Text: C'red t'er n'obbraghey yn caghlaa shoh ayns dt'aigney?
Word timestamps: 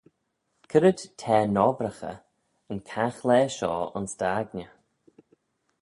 C'red 0.69 0.99
t'er 1.19 1.45
n'obbraghey 1.53 2.19
yn 2.71 2.79
caghlaa 2.89 3.47
shoh 3.57 3.91
ayns 3.97 4.13
dt'aigney? 4.19 4.69